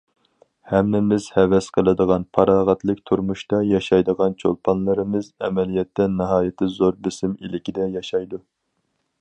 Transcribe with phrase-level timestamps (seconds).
[0.69, 8.45] ھەممىمىز ھەۋەس قىلىدىغان پاراغەتلىك تۇرمۇشتا ياشايدىغان چولپانلىرىمىز ئەمەلىيەتتە ناھايىتى زور بېسىم ئىلكىدە ياشايدۇ.